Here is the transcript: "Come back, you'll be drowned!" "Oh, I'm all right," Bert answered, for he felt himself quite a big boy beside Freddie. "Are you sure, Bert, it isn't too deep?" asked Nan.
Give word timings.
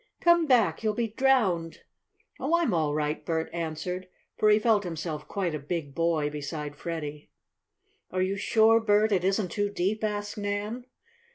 "Come 0.19 0.47
back, 0.47 0.81
you'll 0.81 0.95
be 0.95 1.09
drowned!" 1.09 1.81
"Oh, 2.39 2.57
I'm 2.57 2.73
all 2.73 2.95
right," 2.95 3.23
Bert 3.23 3.51
answered, 3.53 4.07
for 4.35 4.49
he 4.49 4.57
felt 4.57 4.83
himself 4.83 5.27
quite 5.27 5.53
a 5.53 5.59
big 5.59 5.93
boy 5.93 6.27
beside 6.31 6.75
Freddie. 6.75 7.29
"Are 8.09 8.23
you 8.23 8.35
sure, 8.35 8.79
Bert, 8.79 9.11
it 9.11 9.23
isn't 9.23 9.49
too 9.49 9.69
deep?" 9.69 10.03
asked 10.03 10.39
Nan. 10.39 10.87